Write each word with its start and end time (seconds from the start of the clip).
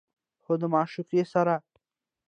خو 0.43 0.53
د 0.61 0.63
معشوقې 0.73 1.21
سره 1.33 1.55